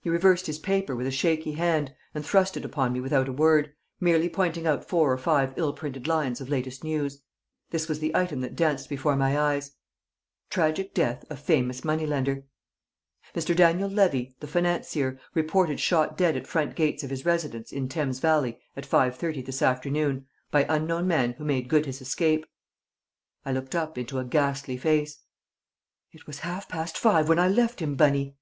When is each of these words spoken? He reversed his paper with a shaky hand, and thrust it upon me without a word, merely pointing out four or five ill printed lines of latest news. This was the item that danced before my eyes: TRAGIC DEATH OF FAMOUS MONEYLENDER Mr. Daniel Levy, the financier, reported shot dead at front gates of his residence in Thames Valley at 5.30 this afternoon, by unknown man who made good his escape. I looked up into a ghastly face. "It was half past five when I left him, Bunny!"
He 0.00 0.08
reversed 0.08 0.46
his 0.46 0.58
paper 0.58 0.96
with 0.96 1.06
a 1.06 1.10
shaky 1.10 1.52
hand, 1.52 1.94
and 2.14 2.24
thrust 2.24 2.56
it 2.56 2.64
upon 2.64 2.94
me 2.94 3.02
without 3.02 3.28
a 3.28 3.32
word, 3.34 3.74
merely 4.00 4.30
pointing 4.30 4.66
out 4.66 4.88
four 4.88 5.12
or 5.12 5.18
five 5.18 5.52
ill 5.58 5.74
printed 5.74 6.06
lines 6.08 6.40
of 6.40 6.48
latest 6.48 6.82
news. 6.82 7.20
This 7.68 7.86
was 7.86 7.98
the 7.98 8.16
item 8.16 8.40
that 8.40 8.56
danced 8.56 8.88
before 8.88 9.14
my 9.14 9.38
eyes: 9.38 9.72
TRAGIC 10.48 10.94
DEATH 10.94 11.26
OF 11.30 11.38
FAMOUS 11.38 11.84
MONEYLENDER 11.84 12.44
Mr. 13.34 13.54
Daniel 13.54 13.90
Levy, 13.90 14.34
the 14.40 14.46
financier, 14.46 15.20
reported 15.34 15.78
shot 15.78 16.16
dead 16.16 16.34
at 16.34 16.46
front 16.46 16.74
gates 16.74 17.04
of 17.04 17.10
his 17.10 17.26
residence 17.26 17.72
in 17.72 17.90
Thames 17.90 18.20
Valley 18.20 18.58
at 18.74 18.88
5.30 18.88 19.44
this 19.44 19.60
afternoon, 19.60 20.26
by 20.50 20.64
unknown 20.66 21.06
man 21.06 21.32
who 21.34 21.44
made 21.44 21.68
good 21.68 21.84
his 21.84 22.00
escape. 22.00 22.46
I 23.44 23.52
looked 23.52 23.74
up 23.74 23.98
into 23.98 24.18
a 24.18 24.24
ghastly 24.24 24.78
face. 24.78 25.18
"It 26.10 26.26
was 26.26 26.38
half 26.38 26.70
past 26.70 26.96
five 26.96 27.28
when 27.28 27.38
I 27.38 27.48
left 27.48 27.82
him, 27.82 27.96
Bunny!" 27.96 28.38